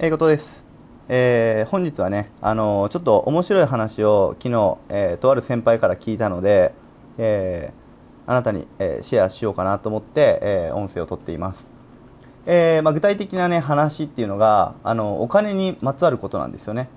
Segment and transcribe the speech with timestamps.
[0.00, 0.62] えー、ことです。
[1.08, 6.72] えー、本日はね、あのー、ちょっと面白い話を昨日、えー、とある先輩から聞いたので、
[7.18, 7.72] え
[8.24, 11.68] あなたに、えシェアしようかなと思って、え音声をとっています。
[12.46, 16.88] えまあ、具体的なね、話っていうのが、あの、お金にまつわることなんですよね。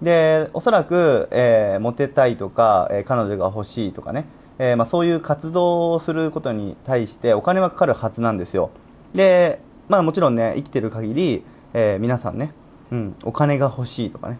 [0.00, 4.24] で、おそらく、えモテたいとか、え彼女が欲しいとかね、
[4.58, 8.70] えまあ、そういう活動をすることに対してお金はかかるはずなんですよ。
[9.12, 11.44] で、まあもちろんね、生きてる限り、
[11.78, 12.54] えー、皆さんね、
[12.90, 14.38] うん、お金が欲しいとかね。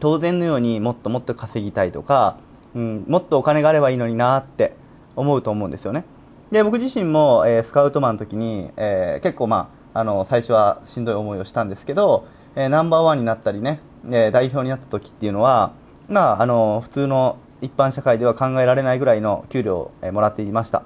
[0.00, 2.36] 当然のようにもっともっと稼ぎたいとか、
[2.74, 4.74] うん、もっとお金があればいいのになって
[5.14, 6.04] 思うと思うんですよね。
[6.50, 13.78] で僕自身も、えー、スカウトマンの時に、えー、結構まああの最初はしんどい思いをしたんですけど、え、ナンバーワンになったりね、
[14.10, 15.70] え代表になった時っていうのは
[16.08, 20.82] まああの普通の一般社会では考えられないぐらいの給料を、えもらっていました、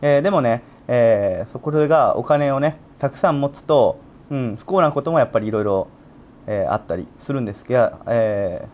[0.00, 3.98] えでもね、えそこがお金をねたくさん持つと
[4.30, 5.88] うん、不幸なこともやっぱりいろいろ
[6.68, 8.68] あったりするんですが、えー、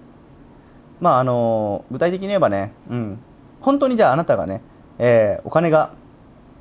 [1.01, 3.19] まああの具体的に言えばね、うん、
[3.61, 4.61] 本当にじゃああなたがね、
[4.99, 5.93] えー、お金が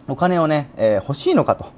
[0.07, 1.71] お金をね、えー、欲しいのかと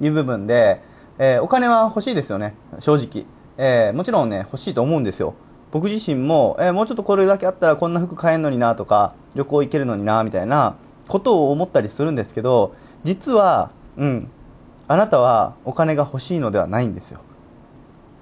[0.00, 0.82] いう部分で、
[1.18, 3.26] えお金は欲しいですよね正直、
[3.58, 5.34] えもちろんね欲しいと思うんですよ。
[5.70, 10.76] 僕自身も、えもうちょっとこれだけあったらこんな服買えるのになとか旅行行けるのになみたいな
[11.08, 12.74] ことを思ったりするんですけど
[13.04, 14.30] 実は、うん、
[14.90, 17.20] あなたはお金が欲しいのではないんですよ。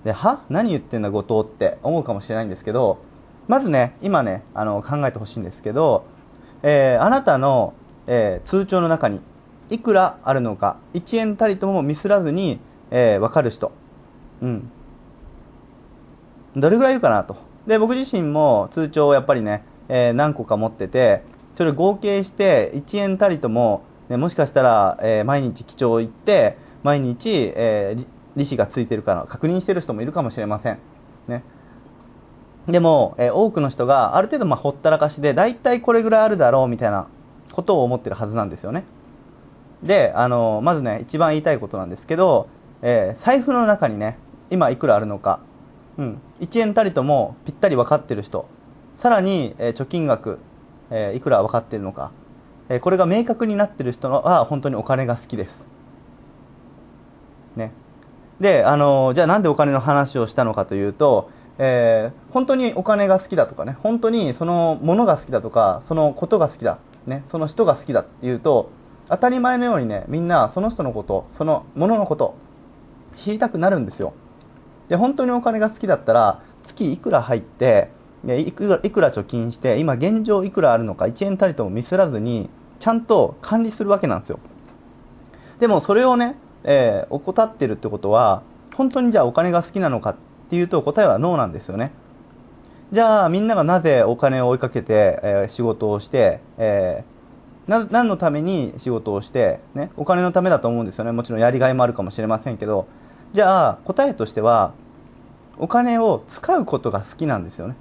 [0.05, 0.43] では？
[0.51, 1.79] 何言ってんだ後藤って。
[1.83, 2.99] 思うかもしれないんですけど
[3.47, 6.05] まずね今ねあの考えてほしいんですけど、
[6.63, 7.73] えー、あなたの、
[8.07, 9.21] えー、通帳の中に
[9.71, 13.73] いくらあるのか1円たりともミスらずに、えー、分かる人。
[14.43, 14.71] うん。
[16.55, 17.37] どれぐらいいるかなと。
[17.67, 21.23] で僕自身も通帳をやっぱりね、え、何個か持ってて
[21.57, 28.07] それ合計して1円たりともね、もしかしたら、えー、毎日記帳行って毎日、えー、
[28.37, 30.79] 利子がついてるから確認してる人もいるかもしれません、
[31.27, 31.43] ね、
[32.67, 37.09] でも、えー、多くの人がある程度まあほったらかしで大体これぐらいあるだろうみたいな
[37.53, 38.85] ことを思ってるはずなんですよね。
[39.83, 42.49] であのまずね一番言いたいことなんですけど、
[42.83, 44.19] えー、財布の中にね
[44.51, 45.41] 今いくらあるのか、
[45.99, 48.49] うん、1円たりともぴったり分かってる人。
[48.99, 50.41] さらに、え、貯金額、
[50.91, 52.11] え、いくら分かってるのか。
[52.69, 55.65] えこれが明確になってる人は本当にお金が好きです。
[57.57, 57.73] ね。
[58.41, 68.71] で、あのじゃあなんでお金の話をしたのかというと、えー、本当にお金が好きだとかね、本当にそのものが好きだとか、そのことが好きだ、ね、その人が好きだっていうと、
[69.09, 72.37] 当たり前のようにね、みんなその人のこと、そのもののこと、
[73.17, 74.13] 知りたくなるんですよ。
[74.89, 77.91] で、本当にお金が好きだったら、月いくら入って、
[78.27, 84.39] いくらいくら貯金して、今現状いくらあるのか、1円たりともミスらずに、ちゃんと管理するわけなんですよ。
[85.61, 88.43] でもそれをね、えー、怠ってるってことは
[88.75, 90.17] 本当にじゃあお金が好きなのかっ
[90.51, 91.93] ていうと答えはノーなんですよね。
[92.93, 101.13] じゃあみんながなぜお金を追いかけて、えー、仕事をして、えー、何のために仕事をして、ね、お金のためだと思うんですよね。
[101.13, 102.87] もちろんやりがいもあるかもしれませんけど。
[103.33, 104.73] じゃあ答えとしては
[105.59, 107.77] お金を使うことが好きなんですよね。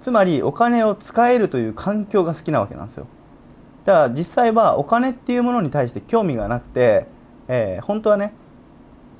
[0.00, 3.06] つまりお金を使えるという環境が好きなわけなんですよ。
[3.84, 7.06] だから実際はお金っていうものに対して興味がなくて、
[7.48, 8.32] えー、本当はね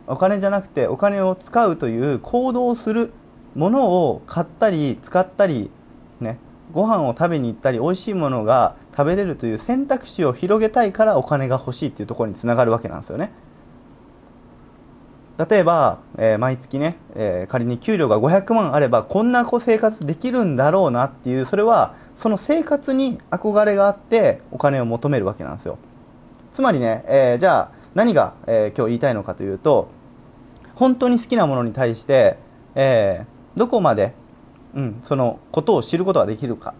[0.06, 3.12] お金じゃなくてお金を使うという行動をする
[3.54, 5.70] ものを買ったり使ったり
[6.20, 6.38] ね
[6.72, 13.32] ご飯を食べに行ったり美味しいものが食べれるという選択肢を広げたいからお金が欲しいっていうところにつながるわけなんですよね。
[15.48, 25.78] 例えば、えー、毎月ね、えー、仮に給料が500万あればこんな生活できるんだろうなっていうそれはその生活に憧れがあってお金を求めるわけなんですよ。
[26.52, 29.88] つまりね、えー、じゃあ何が、え今日言いたいのかというと
[30.74, 32.36] 本当に好きなものに対して、
[32.74, 33.24] え
[33.56, 34.12] どこまで、
[34.74, 36.74] うん、そのことを知ることができるか。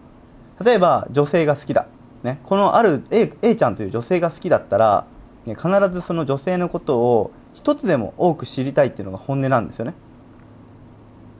[0.63, 1.87] 例えば女性が好きだ、
[2.21, 5.05] ね、このある A, A ちゃんという女性が好きだったら、
[5.45, 9.93] ね、必ずその女性のことを一つでも多く知りたいっていうのが本音なんですよね。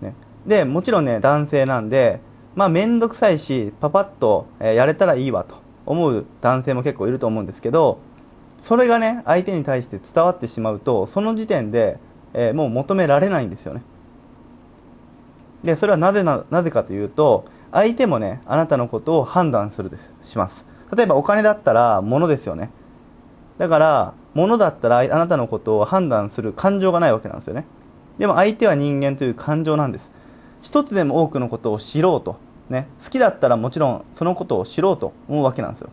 [0.01, 0.15] ね
[0.45, 2.19] でもちろんね男性なんで
[2.56, 5.56] まあ面倒くさいしパパッと、やれたらいいわと
[5.86, 8.00] 思う男性も結構いると思うんですけど
[8.62, 11.98] それがね相手に対して伝わってしまうとその時点で、
[12.33, 13.83] えー、もう求められないんですよね。
[15.63, 20.65] でそれはなぜななぜかというと相手もねあなたのことを判断するですします
[20.95, 22.71] 例えばお金だったら物ですよね
[23.62, 27.66] だから物だったらあなたのことを判断する感情がないわけなんですよね。
[28.18, 30.10] でも相手は人間という感情なんです。
[30.63, 32.38] 一つでも多くのことを知ろうと、
[32.72, 35.90] ね、好きだったらもちろんそのことを知ろうと思うわけなんですよ。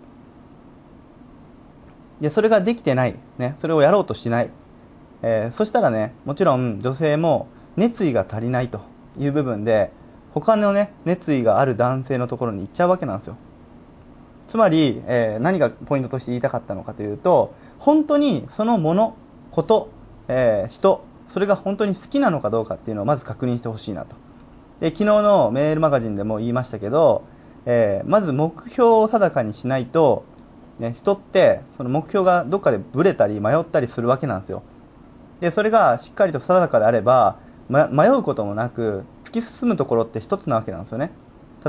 [2.23, 4.51] でそれができてない、ね、それをやろうとしない。
[5.21, 8.81] えー、そしたらねもちろん女性も熱意が足りないと
[9.19, 9.91] いう部分で
[10.33, 13.37] 他のね熱意がある男性のところに行っちゃうわけなんですよ。
[14.49, 19.17] つまり、えー、何がポイントとして言いたかったのかというと本当にそのもの
[19.51, 19.91] こと、
[20.27, 24.17] えー、人それが本当に好きなのかどうかっていうのをまず確認してほしいなと。
[24.81, 27.25] で昨日のメールマガジンでも言いましたけど、
[27.67, 30.25] えー、まず目標を定かにしないと、
[30.79, 34.63] ね、人ってその目標がどっかでブレたり迷ったりするわけなんですよ。
[35.41, 41.11] でそれがしっかりと定かであれば、ま、迷うこともなく突き進むところって一つなわけなんですよね。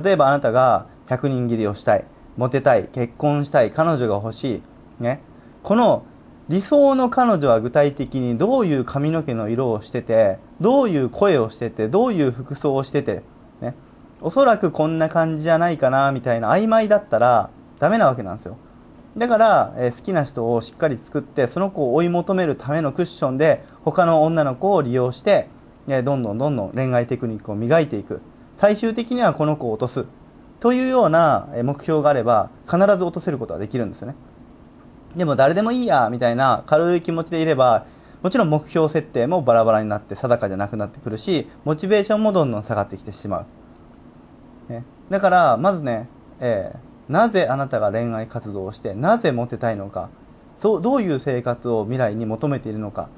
[0.01, 2.05] 例えばあなたが100人切りをしたい。
[2.37, 4.61] モテたい結婚したい彼女が欲し
[4.99, 5.21] い、ね、
[5.63, 6.05] この
[6.49, 13.21] 理想の彼女は具体的にどういう髪の毛の色をしててどういう声をしててどういう服装をしてて、
[13.61, 13.75] ね、
[14.21, 18.57] おそらくこんな感じじゃないかなみたいな曖昧だったらダメなわけなんですよ。
[19.17, 25.49] だから、えー、好きな人をしっかり作ってその子を追い求めるためのクッションで他の女の子を利用して、
[25.87, 28.21] えー、どんどんどんどん恋愛テクニックを磨いていく。
[28.57, 30.05] 最終的にはこの子を落とす。
[30.59, 34.15] というような目標があれば必ず落とせることはできるんですよね。
[35.15, 37.85] でも誰でもいいやみたいな軽い気持ちでいれば
[38.21, 43.45] もちろん目標設定もバラバラになって定かじゃなくなってくるしモチベーションもどんどん下がってきてしま
[44.69, 46.07] う、ね、だからまずね、
[46.39, 50.09] えー、なぜあなたが恋愛活動をしてなぜモテたいのか
[50.59, 53.09] そうどういう生活を未来に求めているのか。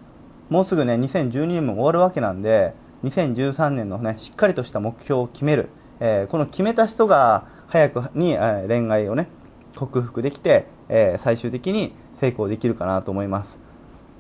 [0.50, 2.74] もうすぐね2012年も終わるわけなんで
[3.06, 5.70] 2013年のねしっかりとした目標を決める。
[6.02, 9.30] えー、この決めた人が早くに、えー、恋愛をね
[9.78, 13.60] 克服できて、えー、最終的に成功できるかなと思います。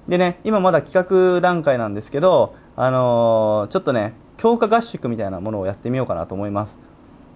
[0.07, 6.80] でね今まだ企画段階なんですけど、あのちょっとね強化合宿みたいなものをやってみようかなと思います。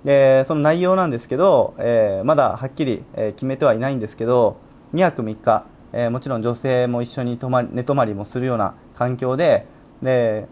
[0.03, 4.57] でその内容なんですけど、えまだはっきり、え決めてはいないんですけど
[4.93, 9.65] 2泊3日、えもちろん女性も一緒に泊まり寝泊まりもするような環境で
[10.03, 10.47] で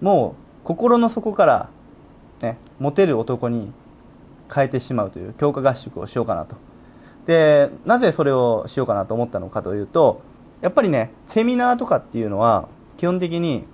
[0.00, 0.34] も
[0.64, 1.70] う心の底から
[2.40, 3.72] ね、モテる男に
[4.52, 6.56] 変えてしまうという強化合宿をしようかなと。
[7.26, 10.22] でなぜそれをしようかなと思ったのかというと
[10.60, 13.64] やっぱりねセミナーとかっていうのは基本的に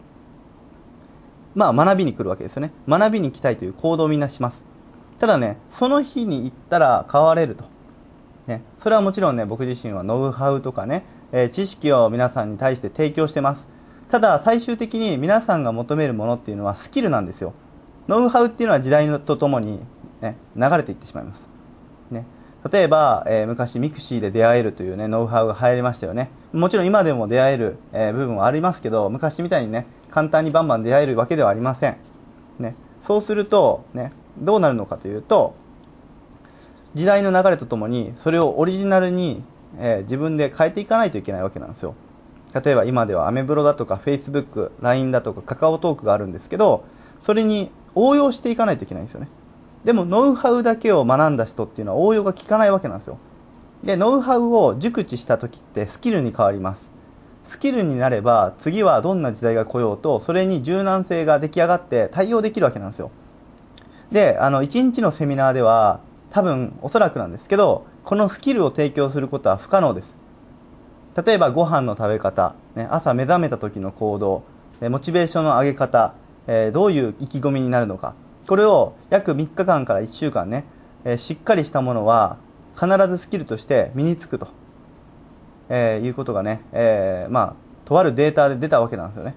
[1.54, 2.72] まあ学びに来るわけですよね。
[2.88, 4.64] 学びに来たいという行動をみんなします。
[5.18, 7.64] ただねその日に行ったら変われると、
[8.46, 13.66] ね、それはもちろんね僕自身はノウハウとかね、えー、知識を皆さんに対して提供してます。
[14.10, 17.52] ただ最終的に皆さんが求めるものっていうのはスキルなんですよ。
[18.08, 19.80] ノウハウっていうのは時代とともに、
[20.20, 21.42] ね、流れていってしまいます。
[22.10, 22.26] ね、
[22.70, 26.30] 例えば、えー、昔ミクシーで出会えるという、ね、ノウハウが流行りましたよね。
[26.52, 31.96] もちろん今でも出会える、えー、部分はありますけど、昔みたいにね、簡単にバンバン出会えるわけではありません。
[32.58, 35.54] ね、そうすると、ね、どうなるのかというと、
[36.94, 39.42] 時代の流れとともに、それをオリジナルに、
[39.78, 41.94] えー、自分で変えていかないといけないわけなんですよ。
[42.54, 46.84] 例えば今ではアメブロだとか Facebook、LINE だとかカカオトークがあるんですけど、
[47.20, 49.28] それに応用していかないといけないんですよね。
[49.84, 53.18] でもノウハウだけを学んだ人っていうのは応用が効かないわけなんですよ。
[53.82, 56.90] でノウハウを熟知した時ってスキルに変わります。
[57.44, 63.10] スキルになれば次はどんな時代が来ようとそれに柔軟性が出来上がって対応できるわけなんですよ。
[64.12, 66.00] であの1日のセミナーでは
[66.30, 70.14] 多分おそらくなんですけどこのスキルを提供することは不可能です。
[71.24, 74.44] 例えばご飯の食べ方、ね、朝目覚めた時の行動
[74.80, 76.14] モチベーションの上げ方
[76.46, 78.14] えー、どういう意気込みになるのか。
[78.46, 80.64] これを約3日間から1週間ね、
[81.04, 82.38] えー、しっかりしたものは
[82.74, 84.48] 必ずスキルとして身につくと、
[85.68, 89.34] えー、いうことがね、えまあとあるデータで出たわけなんですよね。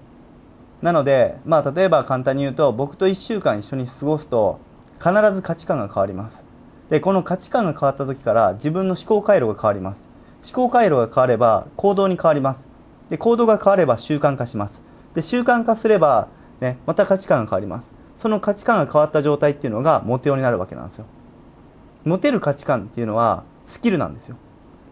[0.82, 4.60] なので、まあ、例えば簡単に言うと僕と1週間一緒に過ごすと
[4.98, 6.42] 必ず価値観が変わります。
[6.90, 9.98] でこの価値観が変わった時から自分の思考回路が変わります。
[10.44, 12.64] 思考回路が変われば行動に変わります。
[13.10, 14.80] で行動が変われば習慣化します。
[15.14, 16.28] で習慣化すれば
[16.60, 17.90] ね、また価値観が変わります。
[18.18, 21.06] その価値観が変わった状態っていうのがモテようになるわけなんですよ。
[22.04, 24.36] モテる価値観っていうのはスキルなんですよ。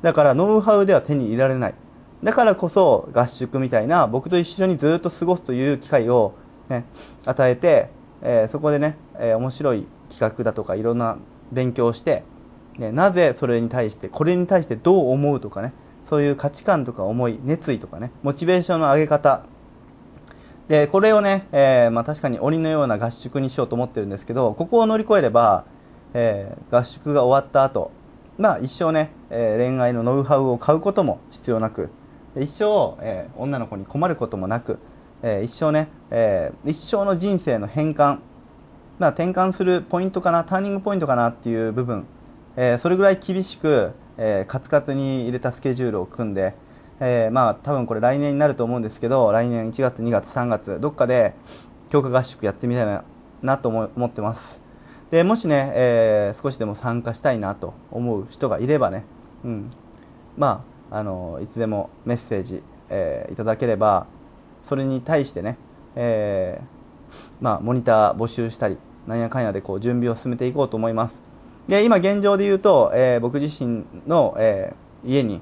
[0.03, 1.75] だからノウハウでは手に入れられない。
[2.23, 6.35] だからこそ合宿みたいな僕と一緒にずっと過ごすという機会を、
[6.69, 6.85] ね、
[7.25, 7.89] 与えて、
[8.23, 11.19] えー、そこでね、えー、面白い企画だとかいろんな
[11.53, 12.25] 勉強をして、
[12.79, 15.73] ね、なぜそれに対してこれに対してどう思うとかね
[16.09, 19.45] そういう価値観とか思い熱意とかねモチベーションの上げ方
[20.69, 25.65] でこれをね、えー、まあ、確かに鬼のような合宿にしようと思ってるんですけどここを乗り越えれば、
[26.15, 27.91] えー、合宿が終わった後、
[28.39, 31.91] まあ一生ね、えー、恋愛のノウハウを買うことも必要なく
[32.37, 34.79] 一生、え女の子に困ることもなく、
[35.23, 38.19] え一生ね、え一生の人生の変換、
[38.99, 42.07] まあ、転換するポイントかなターニングポイントかなっていう部分、
[42.57, 46.55] えそれぐらい厳しく、えカツカツに入れたスケジュールを組んで
[47.01, 51.35] えー、まあ多分これ来年になると思うんですけど来年1月2月3月どっかで
[51.91, 53.05] 強化合宿やってみたいな
[53.43, 54.63] なと思ってます。
[55.11, 59.05] でもしね、えー、少しでも参加したいなと思う人がいればね、
[59.45, 59.71] うん、
[60.37, 64.07] まああのいつでもメッセージ、えー、いただければ
[64.63, 65.59] それに対してね、
[65.95, 71.21] えー、まあ、モニター募集したりなんやかんやでこう準備を進めていこうと思います。
[71.69, 74.75] で今現状で言うと、え僕自身の、え
[75.05, 75.41] 家に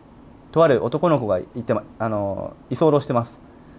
[0.52, 3.38] とある男の子がいて、あの居候してます。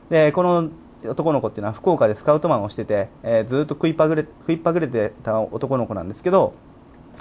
[0.09, 0.69] でこの
[1.09, 6.53] 男の子っていうのは福岡でスカウトマンをしてて、えー、ずっと食いっぱぐれ食いっぱぐれてた男の子なんですけど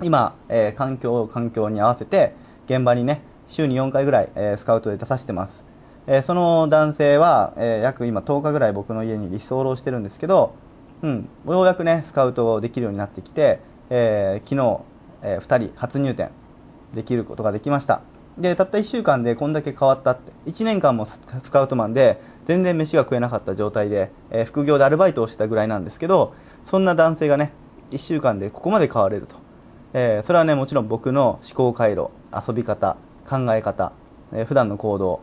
[0.03, 2.35] 今、えー、環境環境に合わせて
[2.67, 5.65] 現場にね週に4回ぐらい、えー、スカウトで出させてます、
[6.07, 10.55] えー、その男性は、えー、約今10日ぐらい僕の家に理想してるんですけど、
[11.03, 14.81] うん、ようやくねスカウトできるようになってきて、えー、昨日、
[15.23, 16.31] えー、2人初入店
[16.95, 18.03] できることができました。
[18.39, 20.33] でたった1週間でこんだけ変わったって。
[20.51, 21.21] 1年間もス
[21.51, 26.35] カウトマンで全然飯が食えなかった状態で、えー、副業でアルバイトをしてたぐらいなんですけど
[26.65, 27.53] そんな男性がね
[27.91, 29.37] 1週間でここまで変われると、
[29.93, 32.97] えー、それはねもちろん僕の思考回路遊び方
[33.29, 33.93] 考え方、
[34.33, 35.21] えー、普段の行動、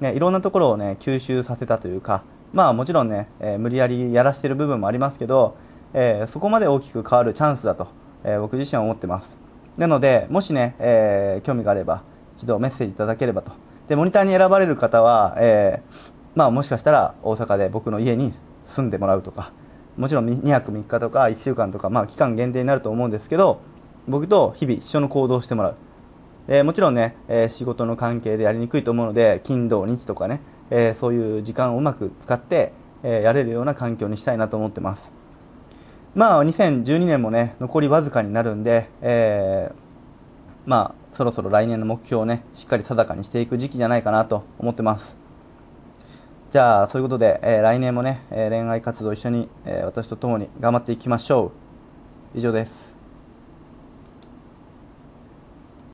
[0.00, 5.56] ね、いろんなところをね吸収させたというかまあもちろんね、えー、無理やりやらしてる部分もありますけど、
[5.94, 7.88] えー、そこまで大きく変わるチャンスだと、
[8.24, 9.38] え、僕自身は思ってます。
[9.76, 12.02] なのでもしね、え、興味があれば
[12.40, 13.52] 一度メッセージいただければと。
[13.86, 18.32] で、モニターに選ばれる方は、えー、まあもしかしたら大阪で僕の家に
[18.66, 19.52] 住んでもらうとか、
[19.98, 23.60] もちろん2泊3日とか1週間とか、まあ期間限定になると思うんですけど、
[24.08, 25.76] 僕と日々一緒の行動をしてもらう。
[26.48, 35.12] えー、もちろんね、えー、仕事の関係でやりにくいと思うので、金土日とかね、えー、そういう時間をうまく使って、えやれるような環境にしたいなと思ってます。
[36.14, 39.72] まあ2012年もね、残りわずかになるんで、え
[40.66, 45.18] まあそろそろ来年の目標をね、しっかり定かにしていく時期じゃないかなと思ってます。
[46.48, 51.52] じゃあ、そういうことで、えー、来年もね、えー、恋愛活動一緒に、えー、私と共に頑張っていきましょ
[52.34, 52.38] う。
[52.38, 52.89] 以上です。